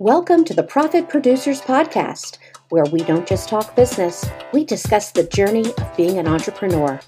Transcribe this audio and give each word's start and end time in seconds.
Welcome 0.00 0.46
to 0.46 0.54
the 0.54 0.62
Profit 0.62 1.10
Producers 1.10 1.60
Podcast, 1.60 2.38
where 2.70 2.86
we 2.86 3.00
don't 3.00 3.28
just 3.28 3.50
talk 3.50 3.76
business, 3.76 4.24
we 4.50 4.64
discuss 4.64 5.12
the 5.12 5.24
journey 5.24 5.74
of 5.74 5.94
being 5.94 6.16
an 6.16 6.26
entrepreneur. 6.26 6.98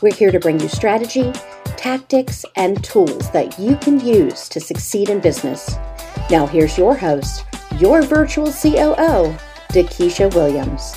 We're 0.00 0.14
here 0.14 0.32
to 0.32 0.40
bring 0.40 0.58
you 0.58 0.68
strategy, 0.68 1.30
tactics, 1.76 2.46
and 2.56 2.82
tools 2.82 3.30
that 3.32 3.58
you 3.58 3.76
can 3.76 4.00
use 4.00 4.48
to 4.48 4.60
succeed 4.60 5.10
in 5.10 5.20
business. 5.20 5.76
Now, 6.30 6.46
here's 6.46 6.78
your 6.78 6.96
host, 6.96 7.44
your 7.76 8.00
virtual 8.00 8.46
COO, 8.46 9.36
Dakisha 9.68 10.34
Williams. 10.34 10.96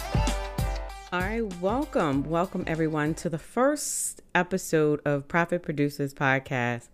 All 1.12 1.20
right, 1.20 1.54
welcome. 1.60 2.24
Welcome 2.30 2.64
everyone 2.66 3.14
to 3.16 3.30
the 3.30 3.38
first 3.38 4.22
episode 4.34 5.02
of 5.04 5.28
Profit 5.28 5.64
Producers 5.64 6.14
Podcast. 6.14 6.88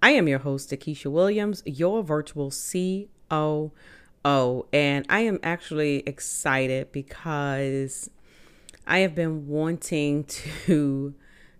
I 0.00 0.10
am 0.10 0.28
your 0.28 0.38
host, 0.38 0.70
Dakisha 0.70 1.10
Williams, 1.10 1.64
your 1.66 2.04
virtual 2.04 2.52
COO. 2.52 3.72
Oh, 4.24 4.66
and 4.72 5.04
I 5.10 5.20
am 5.20 5.38
actually 5.42 6.02
excited 6.06 6.92
because 6.92 8.08
I 8.86 9.00
have 9.00 9.14
been 9.14 9.46
wanting 9.46 10.24
to 10.66 11.14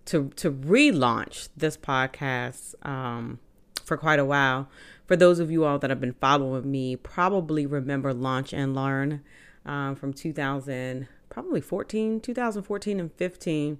to 0.05 0.29
to 0.35 0.51
relaunch 0.51 1.49
this 1.55 1.77
podcast 1.77 2.75
um, 2.87 3.39
for 3.83 3.97
quite 3.97 4.19
a 4.19 4.25
while. 4.25 4.67
For 5.05 5.15
those 5.15 5.39
of 5.39 5.51
you 5.51 5.65
all 5.65 5.77
that 5.79 5.91
have 5.91 6.01
been 6.01 6.13
following 6.13 6.69
me, 6.69 6.95
probably 6.95 7.67
remember 7.67 8.13
Launch 8.13 8.53
and 8.53 8.75
Learn 8.75 9.21
um, 9.63 9.95
from 9.95 10.13
2000, 10.13 11.07
probably 11.29 11.61
14, 11.61 12.19
2014 12.21 12.99
and 12.99 13.13
15. 13.13 13.77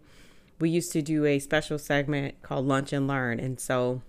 We 0.59 0.69
used 0.69 0.91
to 0.91 1.01
do 1.01 1.25
a 1.25 1.39
special 1.39 1.79
segment 1.79 2.41
called 2.43 2.67
Lunch 2.67 2.93
and 2.93 3.07
Learn, 3.07 3.39
and 3.39 3.59
so 3.59 4.03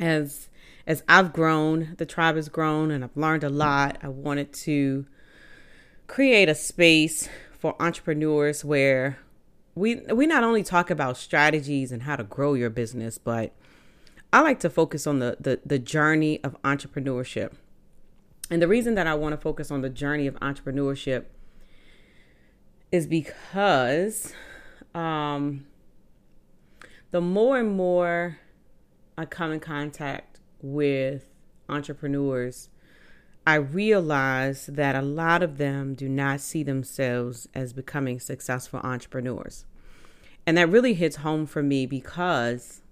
as 0.00 0.48
as 0.88 1.04
I've 1.06 1.34
grown, 1.34 1.94
the 1.98 2.06
tribe 2.06 2.36
has 2.36 2.48
grown, 2.48 2.90
and 2.90 3.04
I've 3.04 3.16
learned 3.16 3.44
a 3.44 3.50
lot. 3.50 3.98
I 4.02 4.08
wanted 4.08 4.54
to 4.64 5.04
create 6.06 6.48
a 6.48 6.54
space 6.54 7.28
for 7.52 7.80
entrepreneurs 7.80 8.64
where 8.64 9.18
we 9.74 9.96
we 9.96 10.26
not 10.26 10.42
only 10.42 10.62
talk 10.62 10.88
about 10.90 11.18
strategies 11.18 11.92
and 11.92 12.04
how 12.04 12.16
to 12.16 12.24
grow 12.24 12.54
your 12.54 12.70
business, 12.70 13.18
but 13.18 13.52
I 14.32 14.40
like 14.40 14.60
to 14.60 14.70
focus 14.70 15.06
on 15.06 15.18
the 15.18 15.36
the, 15.38 15.60
the 15.64 15.78
journey 15.78 16.42
of 16.42 16.60
entrepreneurship. 16.62 17.52
And 18.50 18.62
the 18.62 18.68
reason 18.68 18.94
that 18.94 19.06
I 19.06 19.14
want 19.14 19.34
to 19.34 19.36
focus 19.36 19.70
on 19.70 19.82
the 19.82 19.90
journey 19.90 20.26
of 20.26 20.36
entrepreneurship 20.36 21.26
is 22.90 23.06
because 23.06 24.32
um, 24.94 25.66
the 27.10 27.20
more 27.20 27.58
and 27.58 27.76
more 27.76 28.38
I 29.18 29.26
come 29.26 29.52
in 29.52 29.60
contact 29.60 30.27
with 30.62 31.26
entrepreneurs, 31.68 32.68
I 33.46 33.54
realize 33.54 34.66
that 34.66 34.94
a 34.94 35.02
lot 35.02 35.42
of 35.42 35.58
them 35.58 35.94
do 35.94 36.08
not 36.08 36.40
see 36.40 36.62
themselves 36.62 37.48
as 37.54 37.72
becoming 37.72 38.20
successful 38.20 38.80
entrepreneurs. 38.82 39.64
And 40.46 40.56
that 40.58 40.68
really 40.68 40.94
hits 40.94 41.16
home 41.16 41.46
for 41.46 41.62
me 41.62 41.86
because 41.86 42.82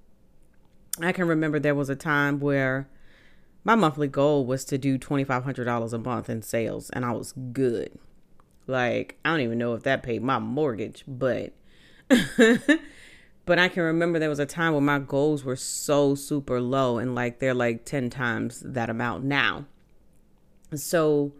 I 1.01 1.13
can 1.13 1.29
remember 1.29 1.59
there 1.59 1.75
was 1.75 1.91
a 1.91 1.97
time 1.97 2.41
where 2.41 2.89
my 3.65 3.75
monthly 3.75 4.09
goal 4.09 4.47
was 4.47 4.65
to 4.67 4.79
do 4.79 4.99
$2,500 4.99 5.93
a 5.93 5.99
month 5.99 6.31
in 6.31 6.41
sales, 6.41 6.89
and 6.91 7.05
I 7.05 7.13
was 7.13 7.33
good. 7.53 7.99
Like, 8.67 9.19
I 9.25 9.31
don't 9.31 9.41
even 9.41 9.59
know 9.59 9.75
if 9.75 9.83
that 9.83 10.03
paid 10.03 10.23
my 10.23 10.39
mortgage, 10.39 11.05
but. 11.07 11.53
but 13.47 13.61
I 13.61 13.69
can 13.69 13.85
remember 13.85 14.19
there 14.19 14.29
was 14.29 14.41
a 14.41 14.47
time 14.47 14.75
when 14.75 14.85
my 14.85 14.99
goals 14.99 15.45
were 15.45 15.57
so 15.57 16.17
super 16.17 16.61
low 16.61 16.99
and 16.99 17.15
like 17.15 17.39
they're 17.39 17.55
like 17.55 17.85
10 17.85 18.11
times 18.11 18.61
that 18.67 18.91
amount 18.91 19.25
now. 19.25 19.67
So 20.75 21.33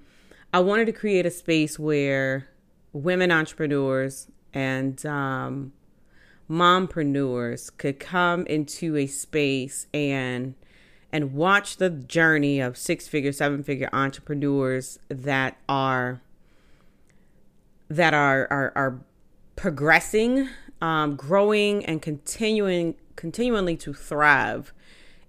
I 0.55 0.61
wanted 0.61 0.87
to 0.87 0.93
create 0.93 1.27
a 1.27 1.31
space 1.31 1.79
where 1.79 2.49
women 2.93 3.33
entrepreneurs 3.33 4.29
and 4.55 5.05
um, 5.05 5.73
mompreneurs 6.49 7.77
could 7.77 7.99
come 7.99 8.47
into 8.47 8.97
a 8.97 9.07
space 9.07 9.87
and 9.93 10.55
and 11.13 11.33
watch 11.35 11.77
the 11.77 11.89
journey 11.89 12.61
of 12.61 12.77
six 12.77 13.09
figure, 13.09 13.33
seven 13.33 13.63
figure 13.63 13.89
entrepreneurs 13.93 14.99
that 15.09 15.57
are 15.69 16.21
that 17.89 18.15
are 18.15 18.47
are, 18.51 18.73
are 18.77 19.01
progressing, 19.57 20.49
um, 20.81 21.17
growing, 21.17 21.85
and 21.85 22.03
continuing 22.03 22.95
continually 23.17 23.77
to 23.77 23.95
thrive 23.95 24.73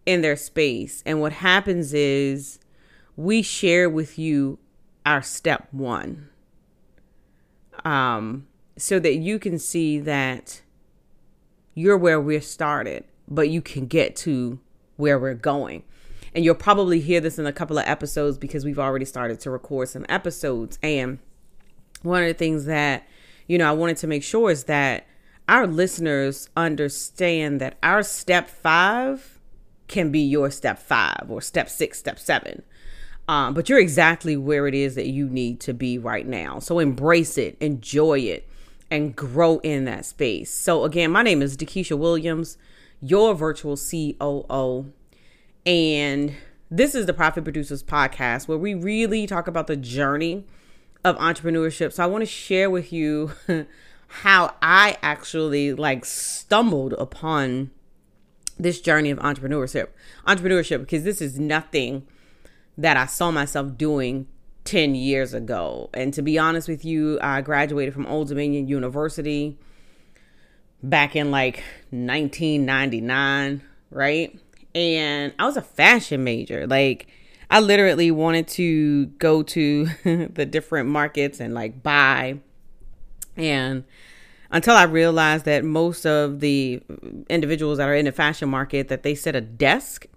in 0.06 0.22
their 0.22 0.36
space. 0.36 1.02
And 1.06 1.22
what 1.22 1.34
happens 1.34 1.94
is 1.94 2.60
we 3.16 3.42
share 3.42 3.90
with 3.90 4.20
you 4.20 4.60
our 5.06 5.22
step 5.22 5.68
one, 5.72 6.30
um, 7.86 8.48
so 8.78 9.00
that 9.00 9.16
you 9.16 9.40
can 9.40 9.58
see 9.58 10.00
that 10.00 10.62
you're 11.74 11.98
where 11.98 12.20
we're 12.20 12.42
started, 12.42 13.06
but 13.28 13.50
you 13.50 13.62
can 13.62 13.86
get 13.86 14.16
to 14.18 14.60
where 14.98 15.18
we're 15.18 15.34
going. 15.34 15.84
And 16.36 16.44
you'll 16.44 16.56
probably 16.56 17.00
hear 17.00 17.22
this 17.22 17.40
in 17.40 17.46
a 17.46 17.54
couple 17.54 17.78
of 17.78 17.86
episodes 17.88 18.38
because 18.38 18.66
we've 18.66 18.80
already 18.80 19.06
started 19.06 19.40
to 19.42 19.52
record 19.52 19.90
some 19.90 20.06
episodes. 20.10 20.78
And 20.84 21.20
one 22.02 22.22
of 22.22 22.28
the 22.28 22.34
things 22.34 22.66
that, 22.66 23.08
you 23.48 23.58
know, 23.58 23.70
I 23.70 23.72
wanted 23.72 23.98
to 23.98 24.08
make 24.08 24.24
sure 24.24 24.52
is 24.52 24.66
that 24.66 25.08
our 25.48 25.66
listeners 25.66 26.50
understand 26.58 27.62
that 27.62 27.78
our 27.82 28.04
step 28.04 28.50
five 28.50 29.40
can 29.88 30.12
be 30.12 30.20
your 30.20 30.52
step 30.52 30.80
five 30.80 31.26
or 31.30 31.42
step 31.42 31.70
six, 31.70 31.98
step 31.98 32.20
seven. 32.20 32.64
Um, 33.30 33.54
but 33.54 33.68
you're 33.68 33.80
exactly 33.80 34.38
where 34.38 34.68
it 34.68 34.74
is 34.74 34.96
that 34.96 35.08
you 35.08 35.28
need 35.28 35.60
to 35.62 35.74
be 35.74 35.98
right 35.98 36.26
now. 36.26 36.60
So 36.60 36.80
embrace 36.80 37.38
it, 37.38 37.58
enjoy 37.60 38.20
it, 38.20 38.48
and 38.90 39.16
grow 39.16 39.60
in 39.60 39.86
that 39.86 40.06
space. 40.06 40.54
So, 40.54 40.86
again, 40.86 41.12
my 41.12 41.24
name 41.24 41.42
is 41.42 41.58
Dakisha 41.58 41.98
Williams, 41.98 42.58
your 43.02 43.36
virtual 43.36 43.78
COO. 43.78 44.92
And 45.66 46.34
this 46.72 46.96
is 46.96 47.06
the 47.06 47.14
Profit 47.14 47.44
Producers 47.44 47.84
Podcast 47.84 48.48
where 48.48 48.58
we 48.58 48.74
really 48.74 49.28
talk 49.28 49.48
about 49.48 49.68
the 49.68 49.76
journey 49.76 50.46
of 51.04 51.18
entrepreneurship. 51.18 51.92
So, 51.92 52.04
I 52.04 52.08
want 52.08 52.22
to 52.22 52.26
share 52.26 52.70
with 52.70 52.94
you 52.94 53.32
how 54.08 54.56
I 54.62 54.98
actually 55.02 55.74
like 55.74 56.06
stumbled 56.06 56.94
upon 56.94 57.72
this 58.58 58.82
journey 58.82 59.12
of 59.12 59.20
entrepreneurship. 59.20 59.90
Entrepreneurship, 60.26 60.80
because 60.80 61.04
this 61.04 61.22
is 61.22 61.40
nothing 61.40 62.08
that 62.78 62.98
I 62.98 63.06
saw 63.06 63.32
myself 63.32 63.78
doing 63.78 64.28
10 64.66 64.96
years 64.96 65.34
ago. 65.34 65.90
And 65.94 66.14
to 66.14 66.22
be 66.22 66.38
honest 66.38 66.68
with 66.68 66.84
you, 66.84 67.20
I 67.22 67.42
graduated 67.42 67.94
from 67.94 68.06
Old 68.06 68.28
Dominion 68.28 68.68
University 68.68 69.58
back 70.84 71.16
in 71.16 71.32
like 71.32 71.64
1999, 71.90 73.62
right? 73.90 74.40
And 74.76 75.34
I 75.40 75.46
was 75.46 75.58
a 75.58 75.62
fashion 75.62 76.24
major. 76.24 76.68
Like, 76.68 77.08
I 77.50 77.62
literally 77.62 78.12
wanted 78.12 78.48
to 78.50 79.06
go 79.06 79.42
to 79.42 79.86
the 80.34 80.46
different 80.46 80.90
markets 80.90 81.40
and 81.40 81.54
like 81.54 81.82
buy. 81.82 82.40
And 83.38 83.84
until 84.52 84.76
I 84.76 84.84
realized 84.84 85.46
that 85.46 85.64
most 85.64 86.06
of 86.06 86.40
the 86.40 86.82
individuals 87.30 87.78
that 87.78 87.88
are 87.88 87.96
in 87.96 88.06
the 88.06 88.12
fashion 88.12 88.50
market 88.50 88.88
that 88.88 89.04
they 89.04 89.16
set 89.16 89.36
a 89.36 89.42
desk 89.42 90.08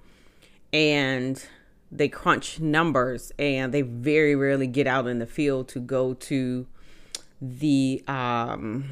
and 0.72 1.44
they 1.92 2.08
crunch 2.08 2.60
numbers 2.60 3.32
and 3.38 3.75
they 3.75 3.82
very 3.82 4.36
rarely 4.36 4.66
get 4.66 4.86
out 4.86 5.06
in 5.06 5.19
the 5.19 5.26
field 5.26 5.69
to 5.69 5.81
go 5.81 6.14
to 6.14 6.66
the 7.42 8.03
um 8.06 8.84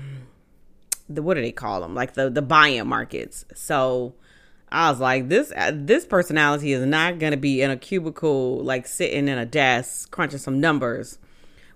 the 1.08 1.22
what 1.22 1.34
do 1.34 1.42
they 1.42 1.52
call 1.52 1.80
them 1.80 1.94
like 1.94 2.14
the 2.14 2.28
the 2.30 2.42
buy-in 2.42 2.86
markets. 2.86 3.44
So 3.54 4.14
i 4.70 4.90
was 4.90 5.00
like 5.00 5.28
this 5.28 5.50
uh, 5.56 5.72
this 5.74 6.04
personality 6.04 6.72
is 6.72 6.84
not 6.84 7.18
going 7.18 7.30
to 7.30 7.38
be 7.38 7.62
in 7.62 7.70
a 7.70 7.76
cubicle 7.76 8.58
like 8.62 8.86
sitting 8.86 9.26
in 9.26 9.38
a 9.38 9.46
desk 9.46 10.10
crunching 10.10 10.38
some 10.38 10.60
numbers 10.60 11.18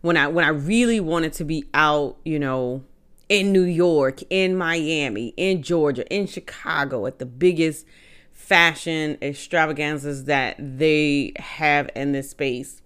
when 0.02 0.16
i 0.16 0.28
when 0.28 0.44
i 0.44 0.48
really 0.48 1.00
wanted 1.00 1.32
to 1.32 1.44
be 1.44 1.64
out 1.74 2.16
you 2.24 2.38
know 2.38 2.84
in 3.28 3.50
new 3.52 3.62
york 3.62 4.20
in 4.30 4.54
miami 4.56 5.32
in 5.36 5.62
georgia 5.62 6.06
in 6.14 6.26
chicago 6.26 7.06
at 7.06 7.18
the 7.18 7.26
biggest 7.26 7.86
fashion 8.42 9.16
extravaganzas 9.22 10.24
that 10.24 10.56
they 10.58 11.32
have 11.36 11.88
in 11.94 12.12
this 12.12 12.30
space. 12.30 12.82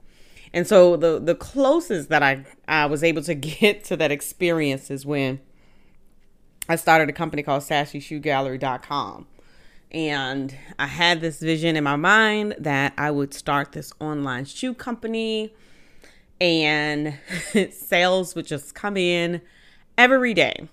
And 0.53 0.67
so 0.67 0.97
the 0.97 1.19
the 1.19 1.35
closest 1.35 2.09
that 2.11 2.23
I 2.23 2.45
I 2.69 2.87
was 2.87 3.03
able 3.03 3.23
to 3.23 3.35
get 3.61 3.83
to 3.85 3.97
that 3.97 4.13
experience 4.13 4.91
is 4.91 5.05
when 5.05 5.41
I 6.69 6.77
started 6.77 7.09
a 7.09 7.13
company 7.13 7.43
called 7.43 7.63
sashyshoegallery.com. 7.63 9.27
And 9.93 10.57
I 10.79 10.87
had 10.87 11.21
this 11.21 11.41
vision 11.41 11.77
in 11.77 11.85
my 11.85 11.97
mind 11.97 12.57
that 12.59 12.93
I 12.99 13.11
would 13.11 13.33
start 13.33 13.73
this 13.73 13.93
online 14.01 14.45
shoe 14.45 14.75
company 14.75 15.55
and 16.41 17.19
sales 17.71 18.35
would 18.35 18.47
just 18.47 18.75
come 18.75 18.97
in 18.97 19.43
every 19.97 20.35
day. 20.35 20.69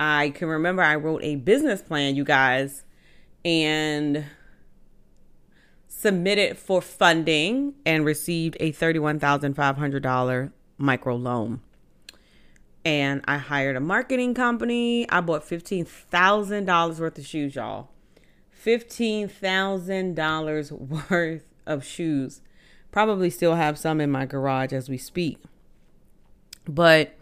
I 0.00 0.30
can 0.30 0.48
remember 0.48 0.82
I 0.82 0.96
wrote 0.96 1.22
a 1.24 1.36
business 1.36 1.82
plan, 1.82 2.16
you 2.16 2.24
guys, 2.24 2.84
and 3.44 4.24
submitted 5.88 6.56
for 6.56 6.80
funding 6.80 7.74
and 7.84 8.04
received 8.04 8.56
a 8.60 8.70
$31,500 8.72 10.52
micro 10.78 11.16
loan. 11.16 11.60
And 12.84 13.24
I 13.26 13.38
hired 13.38 13.74
a 13.76 13.80
marketing 13.80 14.34
company. 14.34 15.10
I 15.10 15.20
bought 15.20 15.42
$15,000 15.42 17.00
worth 17.00 17.18
of 17.18 17.26
shoes, 17.26 17.56
y'all. 17.56 17.88
$15,000 18.64 20.70
worth 21.10 21.44
of 21.66 21.84
shoes. 21.84 22.40
Probably 22.90 23.30
still 23.30 23.54
have 23.54 23.78
some 23.78 24.00
in 24.00 24.10
my 24.10 24.26
garage 24.26 24.72
as 24.72 24.88
we 24.88 24.98
speak. 24.98 25.38
But 26.66 27.14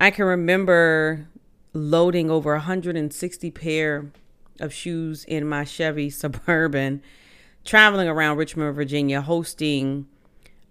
I 0.00 0.10
can 0.10 0.24
remember 0.24 1.28
loading 1.72 2.30
over 2.30 2.52
160 2.52 3.50
pair 3.50 4.10
of 4.58 4.72
shoes 4.72 5.24
in 5.24 5.46
my 5.46 5.64
Chevy 5.64 6.10
Suburban, 6.10 7.02
traveling 7.64 8.08
around 8.08 8.36
Richmond, 8.36 8.74
Virginia, 8.74 9.20
hosting 9.20 10.06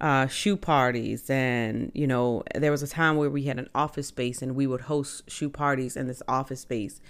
uh, 0.01 0.27
shoe 0.27 0.57
parties. 0.57 1.29
And, 1.29 1.91
you 1.93 2.07
know, 2.07 2.43
there 2.55 2.71
was 2.71 2.83
a 2.83 2.87
time 2.87 3.17
where 3.17 3.29
we 3.29 3.43
had 3.43 3.59
an 3.59 3.69
office 3.75 4.07
space 4.07 4.41
and 4.41 4.55
we 4.55 4.67
would 4.67 4.81
host 4.81 5.29
shoe 5.29 5.49
parties 5.49 5.95
in 5.95 6.07
this 6.07 6.23
office 6.27 6.61
space. 6.61 7.01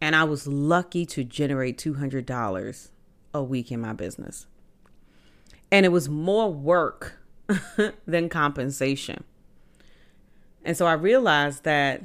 And 0.00 0.14
I 0.14 0.24
was 0.24 0.46
lucky 0.46 1.06
to 1.06 1.24
generate 1.24 1.78
$200 1.78 2.88
a 3.34 3.42
week 3.42 3.72
in 3.72 3.80
my 3.80 3.92
business. 3.92 4.46
And 5.70 5.84
it 5.84 5.90
was 5.90 6.08
more 6.08 6.52
work 6.52 7.18
than 8.06 8.28
compensation. 8.28 9.24
And 10.64 10.76
so 10.76 10.86
I 10.86 10.94
realized 10.94 11.64
that 11.64 12.02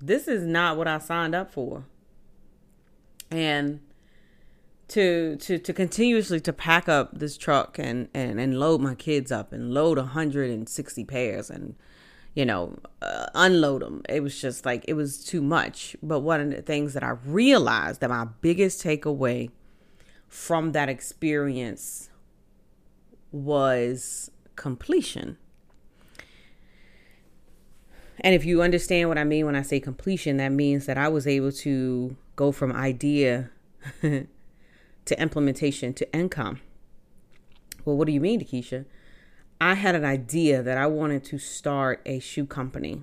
this 0.00 0.28
is 0.28 0.44
not 0.44 0.76
what 0.76 0.88
I 0.88 0.98
signed 0.98 1.34
up 1.34 1.50
for. 1.52 1.84
And 3.30 3.80
to 4.88 5.36
to 5.36 5.58
to 5.58 5.72
continuously 5.72 6.40
to 6.40 6.52
pack 6.52 6.88
up 6.88 7.18
this 7.18 7.36
truck 7.36 7.78
and 7.78 8.08
and 8.14 8.38
and 8.38 8.58
load 8.58 8.80
my 8.80 8.94
kids 8.94 9.32
up 9.32 9.52
and 9.52 9.74
load 9.74 9.98
160 9.98 11.04
pairs 11.04 11.50
and 11.50 11.74
you 12.34 12.44
know 12.44 12.78
uh, 13.02 13.26
unload 13.34 13.82
them 13.82 14.02
it 14.08 14.22
was 14.22 14.40
just 14.40 14.64
like 14.64 14.84
it 14.86 14.94
was 14.94 15.24
too 15.24 15.42
much 15.42 15.96
but 16.02 16.20
one 16.20 16.40
of 16.40 16.50
the 16.50 16.62
things 16.62 16.94
that 16.94 17.02
i 17.02 17.10
realized 17.24 18.00
that 18.00 18.10
my 18.10 18.26
biggest 18.40 18.82
takeaway 18.84 19.50
from 20.28 20.70
that 20.72 20.88
experience 20.88 22.08
was 23.44 24.30
completion 24.56 25.38
and 28.20 28.34
if 28.34 28.44
you 28.44 28.62
understand 28.62 29.08
what 29.08 29.18
I 29.18 29.24
mean 29.24 29.46
when 29.46 29.56
I 29.56 29.62
say 29.62 29.78
completion, 29.80 30.38
that 30.38 30.50
means 30.50 30.86
that 30.86 30.96
I 30.96 31.08
was 31.08 31.26
able 31.26 31.52
to 31.52 32.16
go 32.34 32.50
from 32.50 32.72
idea 32.72 33.50
to 34.02 35.20
implementation 35.20 35.92
to 35.94 36.12
income. 36.12 36.60
Well, 37.84 37.96
what 37.96 38.06
do 38.06 38.12
you 38.12 38.20
mean, 38.20 38.40
Keisha? 38.40 38.86
I 39.60 39.74
had 39.74 39.94
an 39.94 40.04
idea 40.04 40.62
that 40.62 40.76
I 40.76 40.86
wanted 40.86 41.24
to 41.24 41.38
start 41.38 42.02
a 42.04 42.18
shoe 42.18 42.46
company. 42.46 43.02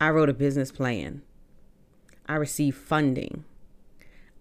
I 0.00 0.10
wrote 0.10 0.28
a 0.28 0.34
business 0.34 0.72
plan. 0.72 1.22
I 2.26 2.34
received 2.34 2.76
funding. 2.76 3.44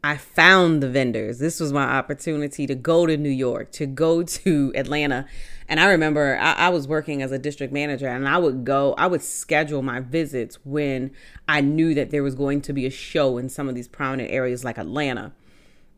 I 0.04 0.18
found 0.18 0.82
the 0.82 0.90
vendors. 0.90 1.38
This 1.38 1.60
was 1.60 1.72
my 1.72 1.84
opportunity 1.84 2.66
to 2.66 2.74
go 2.74 3.06
to 3.06 3.18
New 3.18 3.30
York, 3.30 3.72
to 3.74 3.86
go 3.86 4.24
to 4.24 4.72
Atlanta. 4.76 5.28
And 5.70 5.80
I 5.80 5.92
remember 5.92 6.38
I, 6.42 6.54
I, 6.54 6.70
was 6.70 6.88
working 6.88 7.22
as 7.22 7.32
a 7.32 7.38
district 7.38 7.72
manager 7.72 8.08
and 8.08 8.28
I 8.28 8.40
would 8.40 8.66
go, 8.66 8.96
I 8.98 9.06
would 9.06 9.22
schedule 9.22 9.84
my 9.84 10.00
visits 10.00 10.58
when 10.66 11.12
I 11.48 11.62
knew 11.62 11.94
that 11.94 12.10
there 12.10 12.24
was 12.24 12.34
going 12.34 12.62
to 12.62 12.74
be 12.74 12.88
a 12.88 12.90
show 12.90 13.38
in 13.38 13.48
some 13.48 13.70
of 13.70 13.76
these 13.76 13.88
prominent 13.88 14.32
areas 14.32 14.64
like 14.64 14.80
Atlanta. 14.80 15.34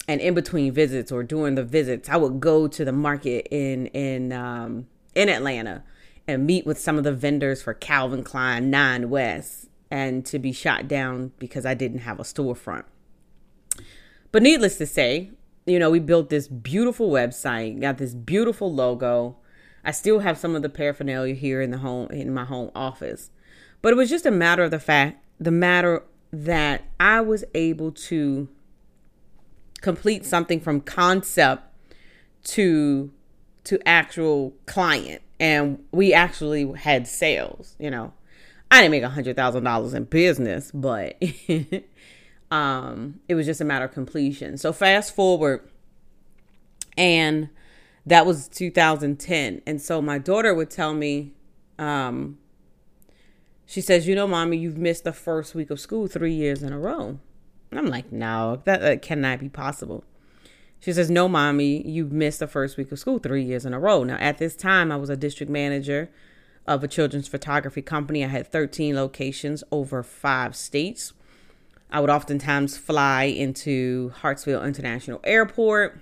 And 0.05 0.19
in 0.19 0.33
between 0.33 0.73
visits 0.73 1.09
or 1.09 1.23
during 1.23 1.55
the 1.55 1.63
visits, 1.63 2.09
I 2.09 2.17
would 2.17 2.41
go 2.41 2.67
to 2.67 2.83
the 2.83 2.91
market 2.91 3.47
in 3.51 3.87
in 3.87 4.33
um, 4.33 4.87
in 5.15 5.29
Atlanta 5.29 5.83
and 6.27 6.45
meet 6.45 6.65
with 6.65 6.77
some 6.77 6.97
of 6.97 7.05
the 7.05 7.13
vendors 7.13 7.61
for 7.61 7.73
Calvin 7.73 8.23
Klein 8.23 8.69
Nine 8.69 9.09
West 9.09 9.69
and 9.89 10.25
to 10.25 10.39
be 10.39 10.51
shot 10.51 10.89
down 10.89 11.31
because 11.39 11.65
I 11.65 11.73
didn't 11.73 11.99
have 11.99 12.19
a 12.19 12.23
storefront. 12.23 12.83
But 14.33 14.41
needless 14.41 14.79
to 14.79 14.87
say, 14.87 15.29
you 15.65 15.77
know, 15.77 15.91
we 15.91 15.99
built 15.99 16.29
this 16.29 16.47
beautiful 16.47 17.11
website, 17.11 17.79
got 17.79 17.99
this 17.99 18.15
beautiful 18.15 18.73
logo. 18.73 19.37
I 19.85 19.91
still 19.91 20.19
have 20.19 20.39
some 20.39 20.55
of 20.55 20.63
the 20.63 20.69
paraphernalia 20.69 21.35
here 21.35 21.61
in 21.61 21.69
the 21.69 21.77
home 21.77 22.09
in 22.09 22.33
my 22.33 22.43
home 22.43 22.71
office. 22.75 23.29
But 23.83 23.93
it 23.93 23.95
was 23.95 24.09
just 24.09 24.25
a 24.25 24.31
matter 24.31 24.63
of 24.63 24.71
the 24.71 24.79
fact, 24.79 25.23
the 25.39 25.51
matter 25.51 26.03
that 26.31 26.83
I 26.99 27.21
was 27.21 27.45
able 27.53 27.91
to 27.91 28.49
complete 29.81 30.25
something 30.25 30.59
from 30.59 30.81
concept 30.81 31.63
to 32.45 33.11
to 33.65 33.79
actual 33.87 34.53
client 34.65 35.21
and 35.39 35.83
we 35.91 36.11
actually 36.11 36.71
had 36.71 37.07
sales, 37.07 37.75
you 37.77 37.91
know. 37.91 38.13
I 38.71 38.81
didn't 38.81 38.91
make 38.91 39.03
a 39.03 39.09
hundred 39.09 39.35
thousand 39.35 39.63
dollars 39.63 39.93
in 39.93 40.05
business, 40.05 40.71
but 40.73 41.21
Um, 42.53 43.19
it 43.27 43.33
was 43.33 43.47
just 43.47 43.61
a 43.61 43.65
matter 43.65 43.85
of 43.85 43.93
completion. 43.93 44.59
So 44.59 44.71
fast 44.71 45.15
forward, 45.15 45.67
and 46.95 47.49
that 48.05 48.27
was 48.27 48.47
2010. 48.47 49.63
And 49.65 49.81
so 49.81 50.03
my 50.03 50.19
daughter 50.19 50.53
would 50.53 50.69
tell 50.69 50.93
me, 50.93 51.33
um, 51.79 52.37
she 53.65 53.81
says, 53.81 54.07
"You 54.07 54.13
know, 54.13 54.27
mommy, 54.27 54.57
you've 54.57 54.77
missed 54.77 55.03
the 55.03 55.13
first 55.13 55.55
week 55.55 55.71
of 55.71 55.79
school 55.79 56.05
three 56.05 56.35
years 56.35 56.61
in 56.61 56.71
a 56.71 56.77
row." 56.77 57.17
And 57.71 57.79
I'm 57.79 57.87
like, 57.87 58.11
"No, 58.11 58.61
that, 58.65 58.81
that 58.81 59.01
cannot 59.01 59.39
be 59.39 59.49
possible." 59.49 60.03
She 60.79 60.93
says, 60.93 61.09
"No, 61.09 61.27
mommy, 61.27 61.81
you've 61.87 62.11
missed 62.11 62.39
the 62.39 62.45
first 62.45 62.77
week 62.77 62.91
of 62.91 62.99
school 62.99 63.17
three 63.17 63.41
years 63.41 63.65
in 63.65 63.73
a 63.73 63.79
row." 63.79 64.03
Now, 64.03 64.17
at 64.19 64.37
this 64.37 64.55
time, 64.55 64.91
I 64.91 64.97
was 64.97 65.09
a 65.09 65.17
district 65.17 65.51
manager 65.51 66.11
of 66.67 66.83
a 66.83 66.87
children's 66.87 67.27
photography 67.27 67.81
company. 67.81 68.23
I 68.23 68.27
had 68.27 68.45
13 68.45 68.95
locations 68.95 69.63
over 69.71 70.03
five 70.03 70.55
states. 70.55 71.13
I 71.91 71.99
would 71.99 72.09
oftentimes 72.09 72.77
fly 72.77 73.25
into 73.25 74.13
Hartsfield 74.21 74.65
International 74.65 75.19
Airport. 75.23 76.01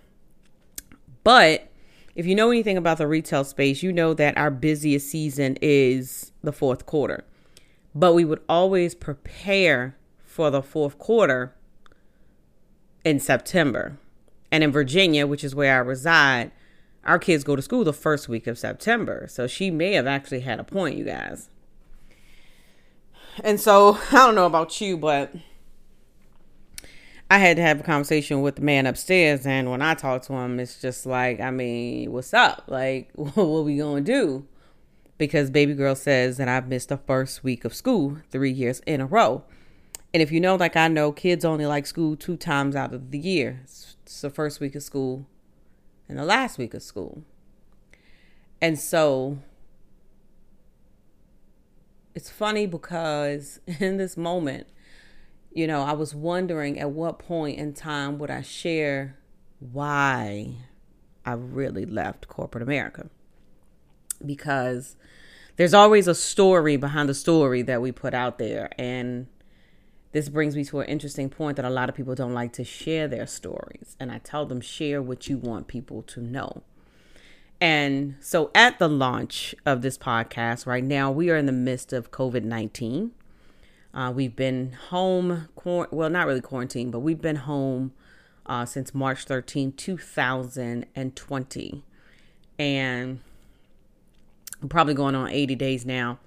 But 1.23 1.69
if 2.15 2.25
you 2.25 2.35
know 2.35 2.49
anything 2.49 2.77
about 2.77 2.97
the 2.97 3.07
retail 3.07 3.43
space, 3.43 3.83
you 3.83 3.91
know 3.91 4.13
that 4.13 4.37
our 4.37 4.51
busiest 4.51 5.09
season 5.09 5.57
is 5.61 6.31
the 6.43 6.53
fourth 6.53 6.85
quarter. 6.85 7.23
But 7.93 8.13
we 8.13 8.25
would 8.25 8.41
always 8.47 8.95
prepare 8.95 9.97
for 10.23 10.49
the 10.49 10.61
fourth 10.61 10.97
quarter 10.97 11.53
in 13.03 13.19
September. 13.19 13.97
And 14.51 14.63
in 14.63 14.71
Virginia, 14.71 15.27
which 15.27 15.43
is 15.43 15.55
where 15.55 15.75
I 15.75 15.79
reside, 15.79 16.51
our 17.05 17.19
kids 17.19 17.43
go 17.43 17.55
to 17.55 17.61
school 17.61 17.83
the 17.83 17.93
first 17.93 18.29
week 18.29 18.47
of 18.47 18.59
September. 18.59 19.27
So 19.29 19.47
she 19.47 19.71
may 19.71 19.93
have 19.93 20.07
actually 20.07 20.41
had 20.41 20.59
a 20.59 20.63
point, 20.63 20.97
you 20.97 21.05
guys. 21.05 21.50
And 23.43 23.59
so 23.59 23.97
I 24.11 24.17
don't 24.17 24.35
know 24.35 24.45
about 24.45 24.79
you, 24.81 24.97
but 24.97 25.33
I 27.31 27.38
had 27.38 27.55
to 27.55 27.63
have 27.63 27.79
a 27.79 27.83
conversation 27.83 28.41
with 28.41 28.57
the 28.57 28.61
man 28.61 28.85
upstairs, 28.85 29.47
and 29.47 29.71
when 29.71 29.81
I 29.81 29.93
talk 29.93 30.23
to 30.23 30.33
him, 30.33 30.59
it's 30.59 30.81
just 30.81 31.05
like, 31.05 31.39
I 31.39 31.50
mean, 31.50 32.11
what's 32.11 32.33
up? 32.33 32.65
Like, 32.67 33.09
what 33.15 33.38
are 33.38 33.61
we 33.61 33.77
gonna 33.77 34.01
do? 34.01 34.45
Because 35.17 35.50
baby 35.50 35.73
girl 35.73 35.95
says 35.95 36.35
that 36.35 36.50
I've 36.50 36.67
missed 36.67 36.89
the 36.89 36.97
first 36.97 37.41
week 37.41 37.63
of 37.63 37.73
school 37.73 38.17
three 38.31 38.51
years 38.51 38.81
in 38.81 39.00
a 39.00 39.05
row. 39.05 39.45
And 40.13 40.21
if 40.21 40.29
you 40.29 40.41
know, 40.41 40.57
like 40.57 40.75
I 40.75 40.89
know, 40.89 41.13
kids 41.13 41.45
only 41.45 41.65
like 41.65 41.85
school 41.85 42.17
two 42.17 42.35
times 42.35 42.75
out 42.75 42.93
of 42.93 43.11
the 43.11 43.19
year. 43.19 43.61
It's 43.63 43.95
the 44.21 44.29
first 44.29 44.59
week 44.59 44.75
of 44.75 44.83
school 44.83 45.25
and 46.09 46.19
the 46.19 46.25
last 46.25 46.57
week 46.57 46.73
of 46.73 46.83
school. 46.83 47.23
And 48.59 48.77
so 48.77 49.38
it's 52.13 52.29
funny 52.29 52.65
because 52.65 53.61
in 53.79 53.95
this 53.95 54.17
moment, 54.17 54.67
you 55.53 55.67
know, 55.67 55.84
I 55.84 55.93
was 55.93 56.15
wondering 56.15 56.79
at 56.79 56.91
what 56.91 57.20
point 57.20 57.58
in 57.58 57.74
time 57.74 58.17
would 58.20 58.31
I 58.31 58.41
share 58.41 59.17
why 59.60 60.55
I 61.25 61.34
really 61.34 61.86
left 61.86 62.27
corporate 62.27 62.63
America. 62.63 63.10
Because 64.25 64.96
there's 65.58 65.74
always 65.74 66.08
a 66.08 66.15
story 66.15 66.77
behind 66.77 67.10
the 67.10 67.13
story 67.13 67.62
that 67.63 67.81
we 67.81 67.91
put 67.91 68.13
out 68.13 68.38
there. 68.38 68.70
And 68.77 69.27
this 70.13 70.29
brings 70.29 70.55
me 70.55 70.63
to 70.65 70.79
an 70.79 70.88
interesting 70.88 71.29
point 71.29 71.58
that 71.58 71.65
a 71.65 71.70
lot 71.70 71.89
of 71.89 71.96
people 71.96 72.15
don't 72.15 72.34
like 72.34 72.53
to 72.53 72.63
share 72.63 73.08
their 73.08 73.27
stories. 73.27 73.96
And 74.00 74.12
I 74.12 74.20
tell 74.20 74.46
them, 74.46 74.62
share 74.62 75.01
what 75.01 75.27
you 75.27 75.38
want 75.38 75.67
people 75.67 76.01
to 76.03 76.22
know. 76.22 76.63
And 77.60 78.15
so 78.20 78.50
at 78.55 78.79
the 78.79 78.89
launch 78.89 79.53
of 79.65 79.81
this 79.81 79.98
podcast, 79.98 80.65
right 80.65 80.84
now, 80.84 81.12
we 81.12 81.29
are 81.29 81.38
in 81.38 81.46
the 81.46 81.51
midst 81.51 81.93
of 81.93 82.10
COVID 82.10 82.43
19. 82.43 83.12
Uh, 83.93 84.12
we've 84.15 84.36
been 84.36 84.71
home, 84.89 85.50
well, 85.65 86.10
not 86.10 86.27
really 86.27 86.41
quarantine, 86.41 86.91
but 86.91 87.00
we've 87.00 87.21
been 87.21 87.36
home 87.36 87.91
uh, 88.45 88.65
since 88.65 88.93
March 88.93 89.25
13, 89.25 89.74
2020. 89.74 91.83
And 92.57 93.19
I'm 94.62 94.69
probably 94.69 94.93
going 94.93 95.15
on 95.15 95.29
80 95.29 95.55
days 95.55 95.86
now. 95.86 96.19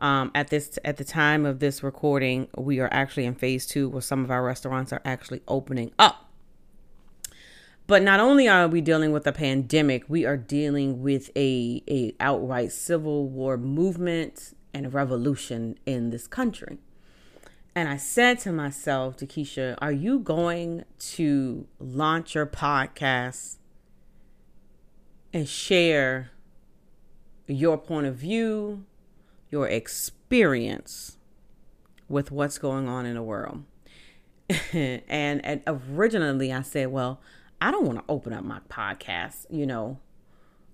Um, 0.00 0.32
at 0.34 0.48
this 0.48 0.80
at 0.84 0.96
the 0.96 1.04
time 1.04 1.46
of 1.46 1.60
this 1.60 1.84
recording, 1.84 2.48
we 2.58 2.80
are 2.80 2.88
actually 2.90 3.24
in 3.24 3.36
phase 3.36 3.66
two, 3.66 3.88
where 3.88 4.02
some 4.02 4.24
of 4.24 4.32
our 4.32 4.42
restaurants 4.42 4.92
are 4.92 5.00
actually 5.04 5.42
opening 5.46 5.92
up. 5.96 6.28
But 7.86 8.02
not 8.02 8.18
only 8.18 8.48
are 8.48 8.66
we 8.66 8.80
dealing 8.80 9.12
with 9.12 9.24
a 9.28 9.32
pandemic, 9.32 10.04
we 10.08 10.24
are 10.24 10.36
dealing 10.36 11.02
with 11.02 11.30
a, 11.36 11.84
a 11.88 12.16
outright 12.18 12.72
civil 12.72 13.28
war 13.28 13.56
movement 13.56 14.54
and 14.74 14.86
a 14.86 14.88
revolution 14.88 15.78
in 15.86 16.10
this 16.10 16.26
country. 16.26 16.78
And 17.74 17.88
I 17.88 17.96
said 17.96 18.38
to 18.40 18.52
myself, 18.52 19.16
Keisha, 19.16 19.76
are 19.80 19.92
you 19.92 20.18
going 20.18 20.84
to 20.98 21.66
launch 21.78 22.34
your 22.34 22.46
podcast 22.46 23.56
and 25.32 25.48
share 25.48 26.30
your 27.46 27.78
point 27.78 28.06
of 28.06 28.16
view, 28.16 28.84
your 29.50 29.66
experience 29.68 31.16
with 32.08 32.30
what's 32.30 32.58
going 32.58 32.88
on 32.88 33.06
in 33.06 33.14
the 33.14 33.22
world? 33.22 33.64
and, 34.72 35.02
and 35.08 35.62
originally 35.66 36.52
I 36.52 36.60
said, 36.60 36.88
well, 36.88 37.20
I 37.58 37.70
don't 37.70 37.86
want 37.86 38.00
to 38.00 38.04
open 38.08 38.34
up 38.34 38.44
my 38.44 38.60
podcast, 38.68 39.46
you 39.48 39.64
know, 39.64 39.98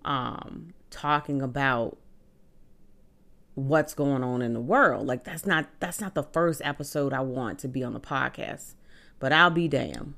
um, 0.05 0.75
talking 0.91 1.43
about 1.43 1.97
what's 3.59 3.95
going 3.95 4.23
on 4.23 4.41
in 4.41 4.55
the 4.55 4.61
world. 4.61 5.07
Like 5.07 5.25
that's 5.25 5.45
not 5.45 5.67
that's 5.81 6.01
not 6.01 6.15
the 6.15 6.23
first 6.23 6.63
episode 6.65 7.13
I 7.13 7.21
want 7.21 7.59
to 7.61 7.69
be 7.69 7.83
on 7.83 7.93
the 7.93 8.01
podcast. 8.01 8.75
But 9.19 9.33
I'll 9.33 9.51
be 9.51 9.67
damn. 9.67 10.15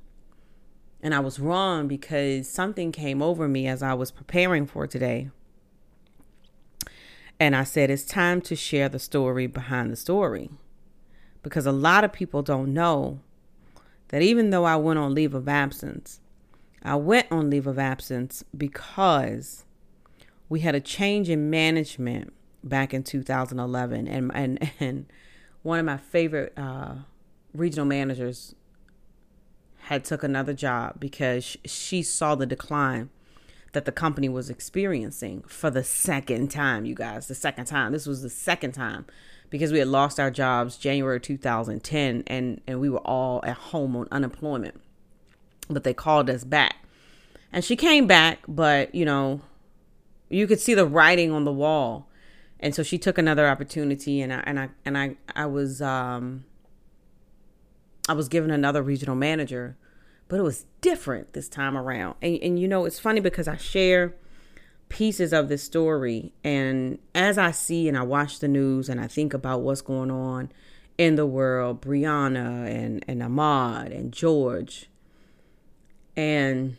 And 1.03 1.15
I 1.15 1.21
was 1.21 1.41
wrong 1.41 1.89
because 1.89 2.47
something 2.49 2.93
came 2.93 3.23
over 3.23 3.49
me 3.49 3.67
as 3.67 3.83
I 3.83 3.95
was 3.95 4.11
preparing 4.11 4.67
for 4.67 4.87
today. 4.87 5.31
And 7.39 7.57
I 7.57 7.65
said 7.65 7.89
it's 7.89 8.05
time 8.05 8.43
to 8.43 8.55
share 8.55 8.91
the 8.91 8.99
story 8.99 9.47
behind 9.47 9.91
the 9.91 9.97
story. 9.97 10.51
Because 11.43 11.65
a 11.65 11.73
lot 11.73 12.05
of 12.05 12.13
people 12.13 12.43
don't 12.43 12.75
know 12.75 13.21
that 14.09 14.21
even 14.21 14.51
though 14.51 14.65
I 14.67 14.77
went 14.77 14.99
on 14.99 15.15
leave 15.15 15.33
of 15.33 15.49
absence, 15.49 16.21
I 16.83 16.97
went 16.97 17.29
on 17.31 17.49
leave 17.49 17.67
of 17.67 17.79
absence 17.79 18.45
because 18.55 19.65
we 20.51 20.61
had 20.61 20.75
a 20.75 20.81
change 20.81 21.31
in 21.31 21.49
management 21.49 22.35
back 22.63 22.93
in 22.95 23.03
2011, 23.03 24.09
and 24.09 24.31
and 24.35 24.71
and 24.81 25.07
one 25.63 25.79
of 25.79 25.85
my 25.85 25.97
favorite 25.97 26.53
uh, 26.57 26.95
regional 27.55 27.87
managers 27.87 28.55
had 29.85 30.05
took 30.05 30.23
another 30.23 30.53
job 30.53 31.01
because 31.01 31.57
she 31.65 32.03
saw 32.03 32.35
the 32.35 32.47
decline 32.47 33.11
that 33.73 33.85
the 33.85 33.93
company 33.93 34.29
was 34.29 34.51
experiencing 34.51 35.43
for 35.47 35.71
the 35.71 35.85
second 35.85 36.51
time. 36.51 36.85
You 36.85 36.95
guys, 36.95 37.29
the 37.29 37.35
second 37.35 37.67
time. 37.67 37.93
This 37.93 38.07
was 38.07 38.23
the 38.23 38.31
second 38.31 38.73
time 38.73 39.07
because 39.49 39.73
we 39.73 39.79
had 39.79 39.89
lost 39.89 40.19
our 40.19 40.31
jobs 40.31 40.77
January 40.77 41.21
2010, 41.21 42.25
and 42.27 42.61
and 42.67 42.81
we 42.81 42.89
were 42.89 43.07
all 43.07 43.41
at 43.45 43.57
home 43.57 43.97
on 43.97 44.09
unemployment. 44.11 44.81
But 45.69 45.85
they 45.85 45.95
called 45.95 46.29
us 46.29 46.45
back, 46.45 46.77
and 47.53 47.65
she 47.65 47.77
came 47.77 48.07
back, 48.07 48.41
but 48.49 48.95
you 48.95 49.05
know, 49.05 49.41
you 50.29 50.47
could 50.47 50.61
see 50.61 50.75
the 50.75 50.87
writing 50.87 51.31
on 51.31 51.45
the 51.45 51.53
wall 51.53 52.09
and 52.61 52.75
so 52.75 52.83
she 52.83 52.99
took 52.99 53.19
another 53.19 53.49
opportunity 53.49 54.21
and 54.21 54.33
I 54.33 54.43
and 54.47 54.61
I 54.61 54.69
and 54.85 54.97
I 54.97 55.17
I 55.35 55.47
was 55.47 55.81
um 55.81 56.45
I 58.09 58.13
was 58.13 58.29
given 58.29 58.51
another 58.51 58.83
regional 58.83 59.17
manager, 59.17 59.77
but 60.29 60.39
it 60.39 60.43
was 60.43 60.67
different 60.81 61.33
this 61.33 61.49
time 61.49 61.77
around. 61.77 62.17
And 62.21 62.39
and 62.43 62.59
you 62.59 62.69
know, 62.69 62.85
it's 62.85 62.99
funny 62.99 63.21
because 63.21 63.49
I 63.49 63.57
share 63.57 64.15
pieces 64.91 65.33
of 65.33 65.49
this 65.49 65.63
story 65.63 66.33
and 66.43 66.99
as 67.15 67.39
I 67.39 67.53
see 67.53 67.89
and 67.89 67.97
I 67.97 68.03
watch 68.03 68.41
the 68.41 68.49
news 68.49 68.89
and 68.89 69.01
I 69.01 69.07
think 69.07 69.33
about 69.33 69.61
what's 69.63 69.83
going 69.83 70.11
on 70.11 70.51
in 70.99 71.15
the 71.15 71.27
world, 71.27 71.81
Breonna 71.81 72.69
and 72.69 73.03
and 73.09 73.23
Ahmaud 73.23 73.97
and 73.97 74.13
George 74.13 74.91
and 76.15 76.77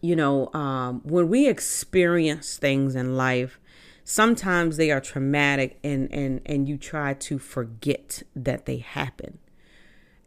you 0.00 0.14
know, 0.14 0.52
um, 0.52 1.00
when 1.02 1.28
we 1.28 1.48
experience 1.48 2.58
things 2.58 2.94
in 2.94 3.16
life 3.16 3.58
sometimes 4.04 4.76
they 4.76 4.90
are 4.90 5.00
traumatic 5.00 5.78
and 5.82 6.12
and 6.12 6.40
and 6.46 6.68
you 6.68 6.76
try 6.76 7.14
to 7.14 7.38
forget 7.38 8.22
that 8.36 8.66
they 8.66 8.76
happen. 8.78 9.38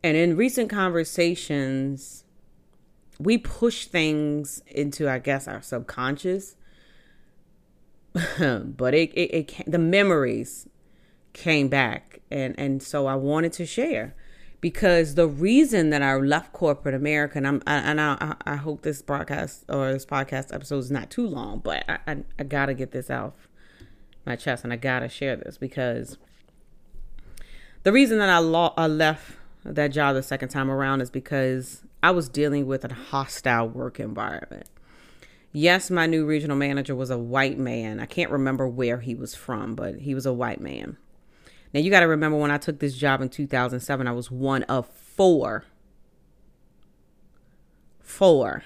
And 0.04 0.18
in 0.18 0.36
recent 0.36 0.70
conversations 0.70 2.24
we 3.20 3.38
push 3.38 3.88
things 3.88 4.62
into 4.68 5.10
i 5.10 5.20
guess 5.20 5.48
our 5.48 5.62
subconscious. 5.62 6.56
But 8.40 8.94
it, 8.96 9.12
it, 9.14 9.32
it 9.34 9.72
the 9.72 9.80
memories 9.80 10.68
came 11.34 11.68
back. 11.70 12.20
And 12.30 12.60
and 12.60 12.82
so 12.82 13.06
i 13.06 13.16
wanted 13.16 13.54
to 13.54 13.66
share 13.66 14.16
because 14.60 15.14
the 15.14 15.28
reason 15.28 15.92
that 15.92 16.02
I 16.02 16.16
left 16.18 16.52
corporate 16.52 16.96
America, 16.96 17.38
and 17.38 17.48
I'm 17.48 17.62
and 17.68 18.02
I, 18.02 18.36
I 18.44 18.56
hope 18.56 18.82
this 18.82 19.04
broadcast 19.04 19.66
or 19.70 19.94
this 19.94 20.06
podcast 20.06 20.54
episode 20.54 20.80
is 20.80 20.92
not 20.92 21.12
too 21.12 21.28
long, 21.28 21.60
but 21.60 21.84
I, 21.88 22.00
I, 22.08 22.18
I 22.40 22.44
gotta 22.44 22.74
get 22.74 22.92
this 22.92 23.10
out 23.12 23.36
my 24.28 24.36
chest, 24.36 24.64
and 24.64 24.74
I 24.74 24.76
gotta 24.76 25.10
share 25.10 25.36
this 25.36 25.58
because 25.58 26.18
the 27.84 27.92
reason 27.92 28.20
that 28.20 28.30
I, 28.30 28.40
lo- 28.40 28.74
I 28.78 28.88
left 28.88 29.32
that 29.64 29.88
job 29.88 30.16
the 30.16 30.24
second 30.24 30.50
time 30.50 30.70
around 30.70 31.02
is 31.02 31.10
because 31.10 31.84
I 32.04 32.12
was 32.12 32.30
dealing 32.30 32.68
with 32.68 32.86
a 32.86 32.94
hostile 32.94 33.68
work 33.68 34.00
environment. 34.00 34.70
Yes, 35.52 35.90
my 35.90 36.06
new 36.06 36.26
regional 36.26 36.58
manager 36.58 36.96
was 36.96 37.10
a 37.10 37.18
white 37.18 37.58
man. 37.58 38.00
I 38.00 38.06
can't 38.06 38.30
remember 38.30 38.68
where 38.68 39.00
he 39.00 39.16
was 39.16 39.34
from, 39.34 39.76
but 39.76 40.00
he 40.00 40.14
was 40.14 40.26
a 40.26 40.34
white 40.34 40.62
man. 40.62 40.98
Now, 41.74 41.80
you 41.80 41.90
got 41.90 42.02
to 42.02 42.08
remember 42.08 42.38
when 42.38 42.52
I 42.52 42.58
took 42.58 42.80
this 42.80 42.96
job 42.96 43.22
in 43.22 43.30
2007, 43.30 44.08
I 44.08 44.12
was 44.12 44.30
one 44.30 44.64
of 44.64 44.88
four, 44.88 45.66
four, 48.00 48.64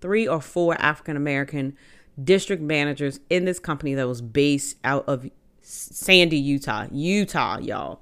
three 0.00 0.28
or 0.28 0.40
four 0.40 0.74
African 0.80 1.16
American 1.16 1.76
district 2.22 2.62
managers 2.62 3.20
in 3.30 3.44
this 3.44 3.58
company 3.58 3.94
that 3.94 4.08
was 4.08 4.22
based 4.22 4.76
out 4.84 5.04
of 5.06 5.28
Sandy, 5.62 6.38
Utah. 6.38 6.86
Utah, 6.90 7.58
y'all. 7.58 8.00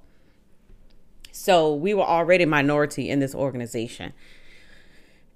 So 1.33 1.75
we 1.75 1.95
were 1.95 2.05
already 2.05 2.45
minority 2.45 3.11
in 3.11 3.19
this 3.19 3.35
organization. 3.35 4.13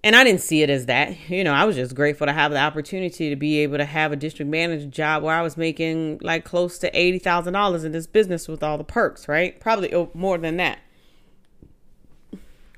And 0.04 0.14
I 0.14 0.22
didn't 0.22 0.42
see 0.42 0.62
it 0.62 0.70
as 0.70 0.86
that. 0.86 1.28
You 1.28 1.42
know, 1.42 1.52
I 1.52 1.64
was 1.64 1.74
just 1.74 1.94
grateful 1.94 2.26
to 2.28 2.32
have 2.32 2.52
the 2.52 2.58
opportunity 2.58 3.30
to 3.30 3.36
be 3.36 3.58
able 3.58 3.78
to 3.78 3.84
have 3.84 4.12
a 4.12 4.16
district 4.16 4.48
manager 4.48 4.86
job 4.86 5.24
where 5.24 5.34
I 5.34 5.42
was 5.42 5.56
making 5.56 6.20
like 6.22 6.44
close 6.44 6.78
to 6.78 6.90
$80,000 6.92 7.84
in 7.84 7.92
this 7.92 8.06
business 8.06 8.46
with 8.46 8.62
all 8.62 8.78
the 8.78 8.84
perks, 8.84 9.26
right? 9.26 9.58
Probably 9.58 10.08
more 10.14 10.38
than 10.38 10.56
that. 10.58 10.78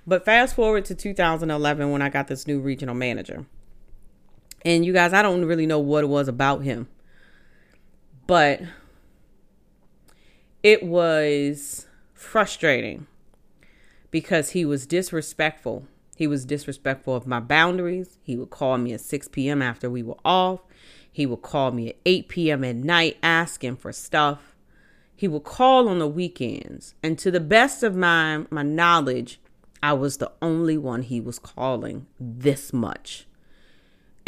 But 0.07 0.25
fast 0.25 0.57
forward 0.57 0.87
to 0.87 0.95
2011 0.95 1.91
when 1.91 2.01
I 2.01 2.09
got 2.09 2.29
this 2.29 2.47
new 2.47 2.59
regional 2.59 2.95
manager. 2.95 3.45
And 4.63 4.85
you 4.85 4.93
guys, 4.93 5.13
I 5.13 5.23
don't 5.23 5.45
really 5.45 5.67
know 5.67 5.79
what 5.79 6.05
it 6.05 6.09
was 6.09 6.29
about 6.29 6.63
him, 6.63 6.89
but 8.27 8.61
it 10.63 10.83
was 10.83 11.87
frustrating 12.13 13.07
because 14.11 14.51
he 14.51 14.65
was 14.65 14.87
disrespectful. 14.87 15.87
He 16.15 16.27
was 16.27 16.45
disrespectful 16.45 17.17
of 17.17 17.27
my 17.27 17.41
boundaries. 17.41 18.19
He 18.23 18.37
would 18.37 18.51
call 18.51 18.77
me 18.77 18.93
at 18.93 19.01
6 19.01 19.29
p.m. 19.29 19.63
after 19.63 19.89
we 19.89 20.03
were 20.03 20.19
off. 20.25 20.61
He 21.11 21.25
would 21.25 21.43
call 21.43 21.73
me 21.73 21.89
at 21.89 21.97
8 22.05 22.29
p.m. 22.29 22.65
at 22.65 22.77
night 22.77 23.17
asking 23.23 23.77
for 23.77 23.93
stuff. 23.93 24.55
He 25.17 25.27
would 25.27 25.45
call 25.45 25.89
on 25.89 25.99
the 25.99 26.07
weekends. 26.07 26.95
And 27.03 27.19
to 27.19 27.31
the 27.31 27.41
best 27.41 27.83
of 27.83 27.97
my, 27.97 28.45
my 28.51 28.63
knowledge, 28.63 29.41
I 29.83 29.95
was 29.95 30.19
the 30.19 30.33
only 30.43 30.77
one 30.77 31.03
he 31.03 31.21
was 31.21 31.39
calling 31.39 32.07
this 32.19 32.73
much 32.75 33.27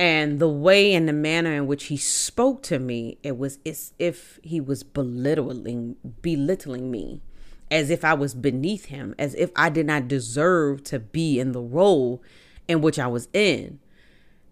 and 0.02 0.40
the 0.40 0.48
way 0.48 0.92
and 0.94 1.08
the 1.08 1.12
manner 1.12 1.52
in 1.52 1.68
which 1.68 1.84
he 1.84 1.96
spoke 1.96 2.60
to 2.60 2.80
me 2.80 3.18
it 3.22 3.38
was 3.38 3.60
as 3.64 3.92
if 4.00 4.40
he 4.42 4.60
was 4.60 4.82
belittling 4.82 5.94
belittling 6.20 6.90
me 6.90 7.22
as 7.70 7.88
if 7.88 8.04
i 8.04 8.12
was 8.12 8.34
beneath 8.34 8.86
him 8.86 9.14
as 9.16 9.32
if 9.36 9.52
i 9.54 9.68
did 9.68 9.86
not 9.86 10.08
deserve 10.08 10.82
to 10.82 10.98
be 10.98 11.38
in 11.38 11.52
the 11.52 11.60
role 11.60 12.20
in 12.66 12.80
which 12.80 12.98
i 12.98 13.06
was 13.06 13.28
in. 13.32 13.78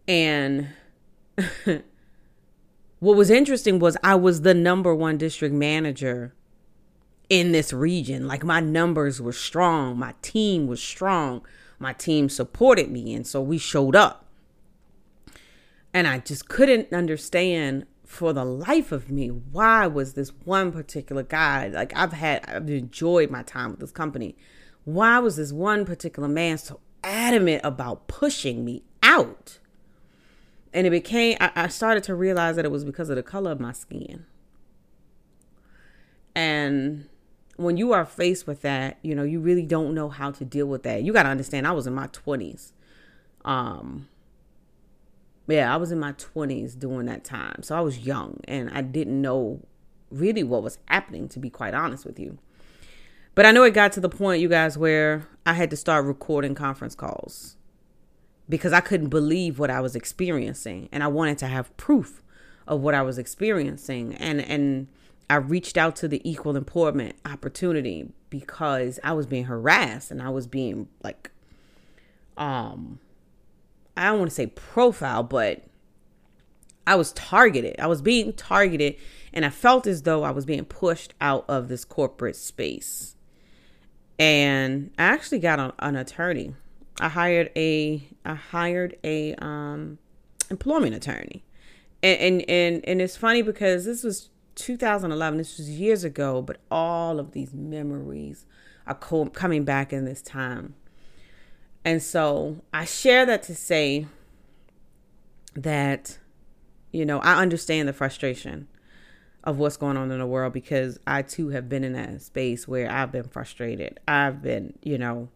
And 0.07 0.69
what 1.65 3.17
was 3.17 3.29
interesting 3.29 3.81
was 3.81 3.97
i 4.05 4.15
was 4.15 4.43
the 4.43 4.55
number 4.55 4.95
one 4.95 5.19
district 5.19 5.55
manager 5.55 6.33
in 7.29 7.51
this 7.51 7.73
region. 7.73 8.29
Like 8.29 8.45
my 8.45 8.61
numbers 8.61 9.21
were 9.21 9.33
strong. 9.33 9.99
My 9.99 10.15
team 10.23 10.67
was 10.67 10.83
strong. 10.83 11.43
My 11.79 11.93
team 11.93 12.29
supported 12.29 12.91
me. 12.91 13.15
And 13.15 13.27
so 13.27 13.41
we 13.41 13.57
showed 13.57 13.95
up 13.97 14.30
and 15.93 16.07
I 16.07 16.19
just 16.19 16.49
couldn't 16.49 16.93
understand 16.93 17.87
for 18.05 18.33
the 18.33 18.45
life 18.45 18.91
of 18.91 19.11
me 19.11 19.29
why 19.29 19.87
was 19.87 20.15
this 20.15 20.31
one 20.45 20.73
particular 20.73 21.23
guy 21.23 21.69
like 21.69 21.93
I've 21.95 22.13
had 22.13 22.45
I've 22.49 22.69
enjoyed 22.69 23.31
my 23.31 23.43
time 23.43 23.71
with 23.71 23.81
this 23.81 23.93
company. 23.93 24.37
Why 24.85 25.19
was 25.21 25.37
this 25.37 25.53
one 25.53 25.85
particular 25.85 26.29
man 26.29 26.59
so 26.59 26.81
adamant 27.05 27.61
about 27.65 28.09
pushing 28.09 28.65
me 28.65 28.83
out? 29.03 29.59
And 30.73 30.87
it 30.87 30.91
became 30.91 31.37
I, 31.41 31.53
I 31.55 31.69
started 31.69 32.03
to 32.05 32.15
realize 32.15 32.57
that 32.57 32.65
it 32.65 32.71
was 32.71 32.85
because 32.85 33.11
of 33.11 33.17
the 33.17 33.23
color 33.23 33.53
of 33.53 33.61
my 33.61 33.73
skin. 33.73 34.27
And 36.35 37.09
when 37.57 37.77
you 37.77 37.93
are 37.93 38.05
faced 38.05 38.47
with 38.47 38.63
that, 38.63 38.99
you 39.03 39.15
know, 39.15 39.23
you 39.23 39.39
really 39.39 39.67
don't 39.67 39.95
know 39.95 40.09
how 40.09 40.31
to 40.31 40.45
deal 40.45 40.67
with 40.67 40.83
that. 40.85 41.03
You 41.03 41.13
got 41.13 41.25
to 41.25 41.29
understand, 41.29 41.67
I 41.67 41.73
was 41.73 41.87
in 41.87 41.95
my 41.95 42.07
20s. 42.07 42.73
Um, 43.45 44.09
yeah, 45.51 45.73
I 45.73 45.77
was 45.77 45.93
in 45.93 45.99
my 45.99 46.13
20s 46.13 46.79
during 46.79 47.07
that 47.07 47.25
time. 47.25 47.63
So 47.63 47.77
I 47.77 47.81
was 47.81 47.99
young 48.01 48.41
and 48.45 48.71
I 48.71 48.83
didn't 48.83 49.21
know 49.21 49.61
really 50.11 50.43
what 50.43 50.63
was 50.63 50.79
happening, 50.87 51.29
to 51.29 51.39
be 51.39 51.51
quite 51.51 51.75
honest 51.75 52.05
with 52.05 52.19
you. 52.19 52.39
But 53.35 53.47
I 53.47 53.53
know 53.53 53.63
it 53.63 53.75
got 53.75 53.93
to 53.93 54.01
the 54.01 54.09
point, 54.09 54.41
you 54.41 54.49
guys, 54.49 54.77
where 54.77 55.27
I 55.47 55.55
had 55.55 55.71
to 55.71 55.77
start 55.77 56.05
recording 56.05 56.55
conference 56.55 56.95
calls 56.95 57.57
because 58.49 58.73
I 58.73 58.81
couldn't 58.81 59.09
believe 59.09 59.59
what 59.59 59.71
I 59.71 59.81
was 59.81 59.95
experiencing 59.95 60.89
and 60.91 61.03
I 61.03 61.07
wanted 61.07 61.39
to 61.39 61.47
have 61.47 61.75
proof 61.77 62.23
of 62.67 62.81
what 62.81 62.95
I 62.95 63.03
was 63.03 63.19
experiencing. 63.19 64.15
And, 64.15 64.41
and, 64.41 64.89
I 65.31 65.37
reached 65.37 65.79
out 65.79 65.95
to 65.97 66.09
the 66.09 66.21
equal 66.29 66.57
employment 66.57 67.15
opportunity 67.25 68.09
because 68.31 68.99
I 69.05 69.13
was 69.13 69.27
being 69.27 69.45
harassed 69.45 70.11
and 70.11 70.21
I 70.21 70.29
was 70.29 70.49
being 70.49 70.89
like 71.05 71.31
um 72.37 72.99
I 74.01 74.07
don't 74.07 74.19
want 74.19 74.31
to 74.31 74.35
say 74.35 74.47
profile, 74.47 75.23
but 75.23 75.63
I 76.87 76.95
was 76.95 77.13
targeted. 77.13 77.79
I 77.79 77.87
was 77.87 78.01
being 78.01 78.33
targeted 78.33 78.97
and 79.33 79.45
I 79.45 79.51
felt 79.51 79.87
as 79.87 80.03
though 80.03 80.23
I 80.23 80.31
was 80.31 80.47
being 80.47 80.65
pushed 80.65 81.13
out 81.21 81.45
of 81.49 81.69
this 81.69 81.85
corporate 81.85 82.35
space. 82.35 83.15
And 84.19 84.91
I 84.99 85.05
actually 85.05 85.39
got 85.39 85.61
an, 85.61 85.73
an 85.79 85.97
attorney. 85.97 86.55
I 86.99 87.09
hired 87.11 87.51
a 87.55 88.03
I 88.25 88.35
hired 88.35 88.97
a 89.05 89.35
um 89.35 89.99
employment 90.51 90.95
attorney. 90.95 91.45
And, 92.03 92.19
and 92.21 92.51
and 92.51 92.85
and 92.89 93.03
it's 93.03 93.19
funny 93.19 93.43
because 93.43 93.85
this 93.85 94.03
was 94.03 94.31
2011. 94.55 95.37
This 95.37 95.59
was 95.59 95.69
years 95.69 96.05
ago, 96.05 96.41
but 96.41 96.57
all 96.71 97.21
of 97.21 97.33
these 97.33 97.53
memories 97.53 98.47
are 98.87 98.95
co- 98.95 99.27
coming 99.27 99.65
back 99.65 99.93
in 99.93 100.07
this 100.07 100.23
time. 100.23 100.75
And 101.85 102.03
so 102.03 102.63
I 102.73 102.85
share 102.85 103.25
that 103.27 103.43
to 103.45 103.55
say 103.55 104.07
that, 105.55 106.19
you 106.93 107.05
know, 107.05 107.21
I 107.21 107.41
understand 107.41 107.89
the 107.89 107.93
frustration 107.93 108.69
of 109.43 109.59
what's 109.59 109.77
going 109.77 109.97
on 109.97 110.11
in 110.11 110.19
the 110.19 110.27
world 110.27 110.53
because 110.53 110.99
I 111.07 111.23
too 111.23 111.49
have 111.49 111.69
been 111.69 111.85
in 111.85 111.95
that 111.95 112.21
space 112.21 112.69
where 112.69 112.91
I've 112.91 113.11
been 113.11 113.29
frustrated. 113.29 113.99
I've 114.07 114.43
been, 114.43 114.79
you 114.83 114.99
know, 114.99 115.29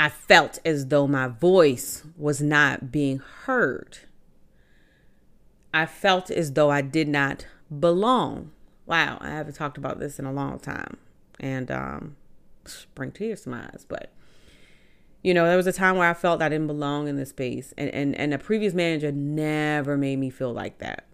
I 0.00 0.08
felt 0.08 0.58
as 0.64 0.86
though 0.88 1.06
my 1.06 1.28
voice 1.28 2.04
was 2.16 2.40
not 2.40 2.90
being 2.90 3.18
heard. 3.18 3.98
I 5.72 5.86
felt 5.86 6.30
as 6.30 6.52
though 6.52 6.70
I 6.70 6.80
did 6.80 7.08
not 7.08 7.46
belong. 7.80 8.52
Wow, 8.86 9.18
I 9.20 9.30
haven't 9.30 9.54
talked 9.54 9.76
about 9.76 9.98
this 9.98 10.18
in 10.18 10.24
a 10.24 10.32
long 10.32 10.58
time. 10.58 10.96
And 11.38 11.70
um 11.70 12.16
bring 12.94 13.12
tears 13.12 13.42
to 13.42 13.50
my 13.50 13.64
eyes, 13.64 13.84
but 13.86 14.10
you 15.24 15.32
know, 15.32 15.46
there 15.46 15.56
was 15.56 15.66
a 15.66 15.72
time 15.72 15.96
where 15.96 16.08
I 16.08 16.12
felt 16.12 16.42
I 16.42 16.50
didn't 16.50 16.66
belong 16.66 17.08
in 17.08 17.16
this 17.16 17.30
space. 17.30 17.72
And, 17.78 17.88
and, 17.90 18.14
and 18.14 18.34
a 18.34 18.38
previous 18.38 18.74
manager 18.74 19.10
never 19.10 19.96
made 19.96 20.18
me 20.18 20.28
feel 20.28 20.52
like 20.52 20.78
that. 20.78 21.06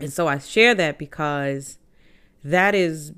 And 0.00 0.12
so 0.12 0.28
I 0.28 0.38
share 0.38 0.74
that 0.76 0.98
because 0.98 1.78
that 2.44 2.74
is 2.74 3.12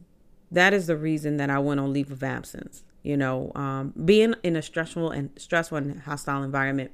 that 0.50 0.72
is 0.72 0.86
the 0.86 0.96
reason 0.96 1.36
that 1.36 1.50
I 1.50 1.58
went 1.58 1.80
on 1.80 1.92
leave 1.92 2.10
of 2.10 2.22
absence. 2.22 2.82
You 3.02 3.16
know, 3.16 3.52
um, 3.54 3.92
being 4.04 4.34
in 4.42 4.56
a 4.56 4.62
stressful 4.62 5.10
and 5.10 5.30
stressful 5.36 5.76
and 5.76 6.00
hostile 6.00 6.42
environment, 6.42 6.90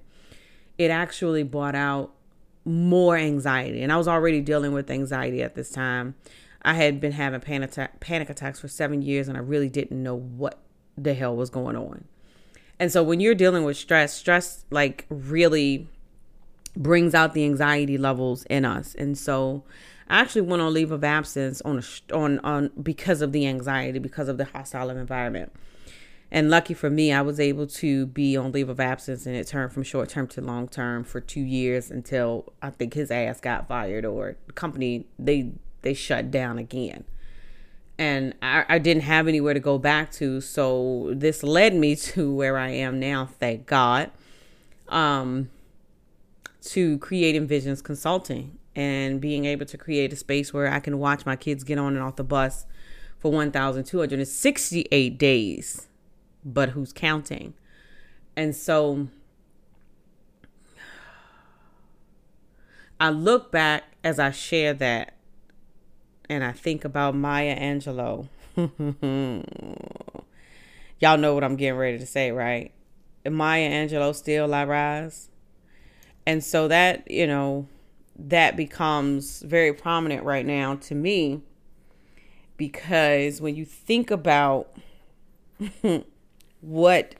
it 0.76 0.90
actually 0.90 1.44
brought 1.44 1.76
out 1.76 2.12
more 2.64 3.16
anxiety. 3.16 3.82
And 3.82 3.92
I 3.92 3.96
was 3.96 4.08
already 4.08 4.40
dealing 4.40 4.72
with 4.72 4.90
anxiety 4.90 5.42
at 5.42 5.54
this 5.54 5.70
time. 5.70 6.16
I 6.62 6.74
had 6.74 7.00
been 7.00 7.12
having 7.12 7.40
panic, 7.40 7.70
attack, 7.70 8.00
panic 8.00 8.28
attacks 8.28 8.58
for 8.60 8.68
seven 8.68 9.02
years, 9.02 9.28
and 9.28 9.36
I 9.36 9.40
really 9.40 9.68
didn't 9.68 10.02
know 10.02 10.16
what 10.16 10.58
the 10.98 11.14
hell 11.14 11.36
was 11.36 11.50
going 11.50 11.76
on. 11.76 12.04
And 12.80 12.90
so 12.90 13.02
when 13.02 13.20
you're 13.20 13.34
dealing 13.34 13.64
with 13.64 13.76
stress, 13.76 14.14
stress 14.14 14.64
like 14.70 15.04
really 15.10 15.86
brings 16.74 17.14
out 17.14 17.34
the 17.34 17.44
anxiety 17.44 17.98
levels 17.98 18.44
in 18.44 18.64
us. 18.64 18.94
And 18.94 19.18
so 19.18 19.64
I 20.08 20.20
actually 20.20 20.42
went 20.42 20.62
on 20.62 20.72
leave 20.72 20.90
of 20.90 21.04
absence 21.04 21.60
on 21.60 21.80
a, 21.80 22.14
on 22.16 22.38
on 22.38 22.70
because 22.82 23.20
of 23.20 23.32
the 23.32 23.46
anxiety, 23.46 23.98
because 23.98 24.28
of 24.28 24.38
the 24.38 24.46
hostile 24.46 24.88
environment. 24.88 25.52
And 26.32 26.48
lucky 26.48 26.72
for 26.72 26.88
me, 26.88 27.12
I 27.12 27.20
was 27.20 27.38
able 27.38 27.66
to 27.66 28.06
be 28.06 28.34
on 28.34 28.50
leave 28.50 28.70
of 28.70 28.80
absence 28.80 29.26
and 29.26 29.36
it 29.36 29.46
turned 29.46 29.72
from 29.72 29.82
short 29.82 30.08
term 30.08 30.26
to 30.28 30.40
long 30.40 30.66
term 30.66 31.04
for 31.04 31.20
two 31.20 31.42
years 31.42 31.90
until 31.90 32.50
I 32.62 32.70
think 32.70 32.94
his 32.94 33.10
ass 33.10 33.40
got 33.40 33.68
fired 33.68 34.06
or 34.06 34.36
company 34.54 35.06
they 35.18 35.52
they 35.82 35.92
shut 35.92 36.30
down 36.30 36.56
again 36.56 37.04
and 38.00 38.32
I, 38.40 38.64
I, 38.66 38.78
didn't 38.78 39.02
have 39.02 39.28
anywhere 39.28 39.52
to 39.52 39.60
go 39.60 39.76
back 39.76 40.10
to. 40.12 40.40
So 40.40 41.10
this 41.12 41.42
led 41.42 41.74
me 41.74 41.94
to 41.96 42.34
where 42.34 42.56
I 42.56 42.70
am 42.70 42.98
now, 42.98 43.26
thank 43.26 43.66
God, 43.66 44.10
um, 44.88 45.50
to 46.62 46.98
creating 46.98 47.46
visions 47.46 47.82
consulting 47.82 48.58
and 48.74 49.20
being 49.20 49.44
able 49.44 49.66
to 49.66 49.76
create 49.76 50.12
a 50.14 50.16
space 50.16 50.54
where 50.54 50.72
I 50.72 50.80
can 50.80 50.98
watch 50.98 51.26
my 51.26 51.36
kids 51.36 51.62
get 51.62 51.78
on 51.78 51.94
and 51.94 52.02
off 52.02 52.16
the 52.16 52.24
bus 52.24 52.64
for 53.18 53.30
1,268 53.30 55.18
days, 55.18 55.88
but 56.42 56.70
who's 56.70 56.94
counting? 56.94 57.52
And 58.34 58.56
so 58.56 59.08
I 62.98 63.10
look 63.10 63.52
back 63.52 63.84
as 64.02 64.18
I 64.18 64.30
share 64.30 64.72
that 64.74 65.12
and 66.30 66.44
I 66.44 66.52
think 66.52 66.84
about 66.84 67.14
Maya 67.16 67.58
Angelou. 67.58 68.28
Y'all 71.00 71.18
know 71.18 71.34
what 71.34 71.42
I'm 71.42 71.56
getting 71.56 71.76
ready 71.76 71.98
to 71.98 72.06
say, 72.06 72.30
right? 72.30 72.72
Maya 73.28 73.68
Angelou, 73.68 74.14
Still 74.14 74.54
I 74.54 74.64
Rise. 74.64 75.28
And 76.24 76.44
so 76.44 76.68
that, 76.68 77.10
you 77.10 77.26
know, 77.26 77.66
that 78.16 78.56
becomes 78.56 79.42
very 79.42 79.72
prominent 79.72 80.24
right 80.24 80.46
now 80.46 80.76
to 80.76 80.94
me 80.94 81.42
because 82.56 83.40
when 83.40 83.56
you 83.56 83.64
think 83.64 84.10
about 84.10 84.72
what 86.60 87.14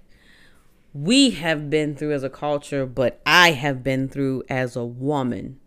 we 0.93 1.31
have 1.31 1.69
been 1.69 1.97
through 1.97 2.13
as 2.13 2.23
a 2.23 2.31
culture, 2.31 2.87
but 2.87 3.21
I 3.27 3.53
have 3.53 3.83
been 3.83 4.09
through 4.09 4.45
as 4.49 4.77
a 4.77 4.85
woman 4.85 5.60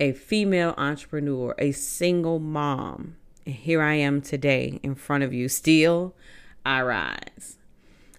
a 0.00 0.12
female 0.12 0.74
entrepreneur, 0.78 1.54
a 1.58 1.72
single 1.72 2.38
mom. 2.38 3.16
And 3.44 3.54
here 3.54 3.82
I 3.82 3.94
am 3.94 4.22
today 4.22 4.80
in 4.82 4.94
front 4.94 5.22
of 5.22 5.34
you. 5.34 5.48
Still, 5.48 6.14
I 6.64 6.80
rise. 6.82 7.58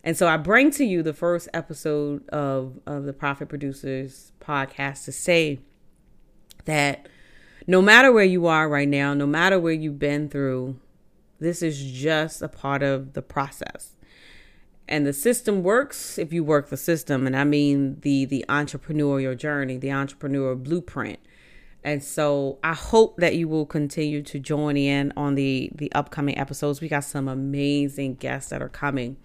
And 0.03 0.15
so 0.15 0.27
I 0.27 0.37
bring 0.37 0.71
to 0.71 0.85
you 0.85 1.03
the 1.03 1.13
first 1.13 1.49
episode 1.53 2.27
of, 2.29 2.79
of 2.85 3.05
the 3.05 3.13
Profit 3.13 3.49
Producers 3.49 4.31
podcast 4.39 5.05
to 5.05 5.11
say 5.11 5.59
that 6.65 7.07
no 7.67 7.81
matter 7.81 8.11
where 8.11 8.23
you 8.25 8.47
are 8.47 8.69
right 8.69 8.87
now, 8.87 9.13
no 9.13 9.27
matter 9.27 9.59
where 9.59 9.73
you've 9.73 9.99
been 9.99 10.29
through, 10.29 10.79
this 11.39 11.61
is 11.61 11.91
just 11.91 12.41
a 12.41 12.47
part 12.47 12.83
of 12.83 13.13
the 13.13 13.21
process. 13.21 13.95
And 14.87 15.05
the 15.05 15.13
system 15.13 15.63
works 15.63 16.17
if 16.17 16.33
you 16.33 16.43
work 16.43 16.69
the 16.69 16.77
system. 16.77 17.25
And 17.25 17.35
I 17.35 17.43
mean 17.43 17.99
the 18.01 18.25
the 18.25 18.43
entrepreneurial 18.49 19.37
journey, 19.37 19.77
the 19.77 19.91
entrepreneur 19.91 20.55
blueprint. 20.55 21.19
And 21.83 22.03
so 22.03 22.59
I 22.63 22.73
hope 22.73 23.17
that 23.17 23.35
you 23.35 23.47
will 23.47 23.65
continue 23.65 24.21
to 24.23 24.39
join 24.39 24.77
in 24.77 25.11
on 25.17 25.35
the 25.35 25.71
the 25.73 25.91
upcoming 25.93 26.37
episodes. 26.37 26.79
We 26.79 26.87
got 26.87 27.03
some 27.03 27.27
amazing 27.27 28.15
guests 28.15 28.51
that 28.51 28.61
are 28.61 28.69
coming. 28.69 29.17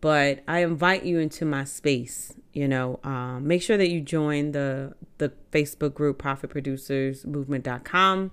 But 0.00 0.42
I 0.46 0.62
invite 0.62 1.04
you 1.04 1.18
into 1.18 1.44
my 1.44 1.64
space. 1.64 2.34
You 2.52 2.66
know, 2.66 2.98
um, 3.04 3.46
make 3.46 3.62
sure 3.62 3.76
that 3.76 3.90
you 3.90 4.00
join 4.00 4.52
the 4.52 4.94
the 5.18 5.32
Facebook 5.52 5.94
group 5.94 6.18
Profit 6.18 6.50
Producers 6.50 7.24
Movement.com. 7.24 8.32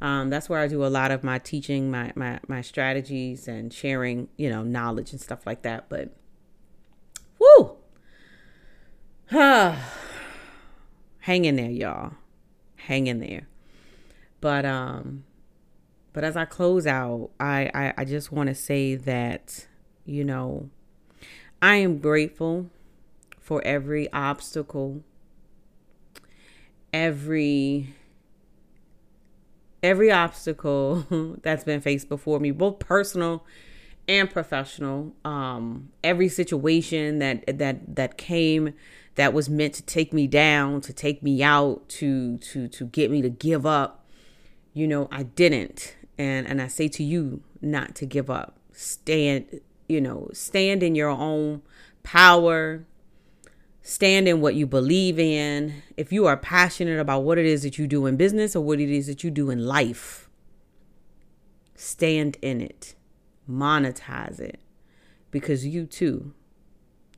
Um, 0.00 0.30
that's 0.30 0.48
where 0.48 0.60
I 0.60 0.68
do 0.68 0.84
a 0.84 0.86
lot 0.86 1.10
of 1.10 1.24
my 1.24 1.40
teaching, 1.40 1.90
my, 1.90 2.12
my 2.14 2.38
my 2.46 2.62
strategies, 2.62 3.48
and 3.48 3.72
sharing, 3.72 4.28
you 4.36 4.48
know, 4.48 4.62
knowledge 4.62 5.10
and 5.10 5.20
stuff 5.20 5.44
like 5.44 5.62
that. 5.62 5.88
But, 5.88 6.14
whoo, 7.38 7.76
hang 9.28 9.74
in 11.44 11.56
there, 11.56 11.70
y'all 11.70 12.12
hang 12.78 13.06
in 13.06 13.20
there. 13.20 13.48
But 14.40 14.64
um 14.64 15.24
but 16.12 16.24
as 16.24 16.36
I 16.36 16.44
close 16.44 16.86
out, 16.86 17.30
I 17.38 17.70
I, 17.74 17.94
I 17.98 18.04
just 18.04 18.32
want 18.32 18.48
to 18.48 18.54
say 18.54 18.94
that, 18.94 19.66
you 20.04 20.24
know, 20.24 20.70
I 21.60 21.76
am 21.76 21.98
grateful 21.98 22.70
for 23.40 23.62
every 23.64 24.12
obstacle, 24.12 25.02
every 26.92 27.94
every 29.82 30.10
obstacle 30.10 31.36
that's 31.42 31.64
been 31.64 31.80
faced 31.80 32.08
before 32.08 32.40
me, 32.40 32.50
both 32.50 32.78
personal 32.78 33.44
and 34.08 34.30
professional. 34.30 35.14
Um, 35.24 35.90
every 36.02 36.28
situation 36.28 37.18
that 37.18 37.58
that 37.58 37.96
that 37.96 38.16
came 38.16 38.74
that 39.16 39.32
was 39.32 39.48
meant 39.50 39.74
to 39.74 39.82
take 39.82 40.12
me 40.12 40.26
down, 40.26 40.80
to 40.82 40.92
take 40.92 41.22
me 41.22 41.42
out, 41.42 41.88
to 41.90 42.38
to 42.38 42.68
to 42.68 42.86
get 42.86 43.10
me 43.10 43.22
to 43.22 43.28
give 43.30 43.66
up, 43.66 44.06
you 44.72 44.86
know, 44.88 45.08
I 45.12 45.24
didn't. 45.24 45.96
And 46.16 46.46
and 46.46 46.60
I 46.62 46.68
say 46.68 46.88
to 46.88 47.02
you 47.04 47.42
not 47.60 47.94
to 47.96 48.06
give 48.06 48.30
up. 48.30 48.58
Stand, 48.72 49.60
you 49.88 50.00
know, 50.00 50.30
stand 50.32 50.82
in 50.82 50.94
your 50.94 51.10
own 51.10 51.62
power. 52.02 52.84
stand 53.82 54.28
in 54.28 54.40
what 54.40 54.54
you 54.54 54.66
believe 54.66 55.18
in. 55.18 55.82
If 55.96 56.12
you 56.12 56.26
are 56.26 56.36
passionate 56.36 57.00
about 57.00 57.20
what 57.20 57.38
it 57.38 57.46
is 57.46 57.62
that 57.62 57.78
you 57.78 57.86
do 57.86 58.04
in 58.06 58.16
business 58.16 58.54
or 58.54 58.62
what 58.62 58.80
it 58.80 58.90
is 58.90 59.06
that 59.06 59.24
you 59.24 59.30
do 59.30 59.48
in 59.50 59.64
life, 59.66 60.28
stand 61.74 62.36
in 62.42 62.60
it, 62.60 62.94
monetize 63.48 64.40
it, 64.40 64.60
because 65.30 65.66
you 65.66 65.86
too 65.86 66.32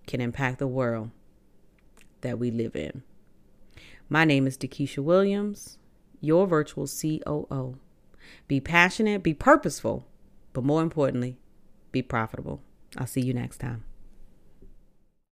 can 0.06 0.20
impact 0.20 0.58
the 0.58 0.66
world 0.66 1.10
that 2.20 2.38
we 2.38 2.50
live 2.50 2.76
in. 2.76 3.02
My 4.08 4.24
name 4.24 4.46
is 4.46 4.58
Dakisha 4.58 4.98
Williams, 4.98 5.78
your 6.20 6.46
virtual 6.46 6.86
COO. 6.86 7.78
Be 8.48 8.60
passionate, 8.60 9.22
be 9.22 9.34
purposeful, 9.34 10.06
but 10.52 10.64
more 10.64 10.82
importantly, 10.82 11.38
be 11.92 12.02
profitable. 12.02 12.60
I'll 12.96 13.06
see 13.06 13.20
you 13.20 13.32
next 13.32 13.58
time. 13.58 13.84